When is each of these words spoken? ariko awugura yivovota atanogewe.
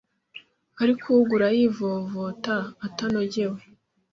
ariko 0.81 1.03
awugura 1.13 1.47
yivovota 1.57 2.55
atanogewe. 2.87 3.59